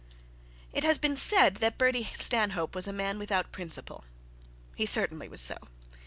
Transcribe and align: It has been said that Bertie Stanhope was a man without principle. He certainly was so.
It 0.73 0.83
has 0.83 0.97
been 0.97 1.15
said 1.15 1.57
that 1.57 1.77
Bertie 1.77 2.05
Stanhope 2.15 2.73
was 2.73 2.87
a 2.87 2.91
man 2.91 3.19
without 3.19 3.51
principle. 3.51 4.03
He 4.73 4.87
certainly 4.87 5.29
was 5.29 5.41
so. 5.41 5.57